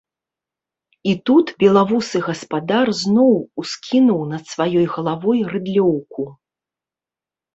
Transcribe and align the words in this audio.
І 1.09 1.11
тут 1.29 1.45
белавусы 1.63 2.21
гаспадар 2.27 2.87
зноў 3.01 3.31
ускінуў 3.63 4.19
над 4.31 4.43
сваёй 4.53 4.85
галавой 4.97 5.39
рыдлёўку. 5.53 6.21